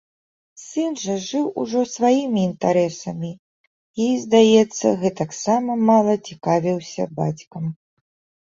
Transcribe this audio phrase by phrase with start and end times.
[0.67, 7.63] Сын жа жыў ужо сваімі інтарэсамі і, здаецца, гэтаксама мала цікавіўся бацькам.